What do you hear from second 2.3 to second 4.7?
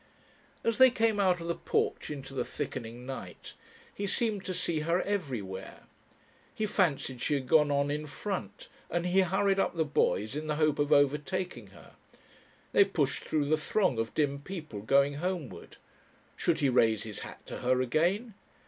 the thickening night, he seemed to